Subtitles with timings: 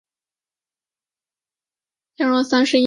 [2.17, 2.79] 乾隆三十一年进士。